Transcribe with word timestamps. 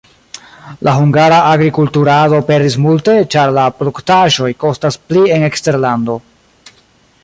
La 0.87 0.93
hungara 1.01 1.41
agrikulturado 1.49 2.39
perdis 2.49 2.79
multe, 2.87 3.15
ĉar 3.35 3.55
la 3.59 3.69
produktaĵoj 3.83 4.51
kostas 4.65 4.99
pli 5.11 5.27
en 5.37 5.51
eksterlando. 5.51 6.19